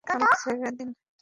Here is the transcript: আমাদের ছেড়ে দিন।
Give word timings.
আমাদের 0.07 0.37
ছেড়ে 0.37 0.69
দিন। 0.77 0.89